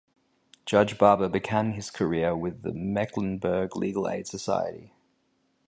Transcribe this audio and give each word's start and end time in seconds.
Judge 0.65 0.97
Barber 0.97 1.29
began 1.29 1.73
his 1.73 1.91
career 1.91 2.35
with 2.35 2.63
the 2.63 2.73
Mecklenburg 2.73 3.75
Legal 3.75 4.09
Aid 4.09 4.25
Society. 4.25 4.95